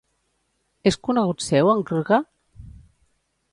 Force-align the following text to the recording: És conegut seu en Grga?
És 0.91 0.97
conegut 1.09 1.45
seu 1.49 1.71
en 1.75 1.85
Grga? 1.91 2.21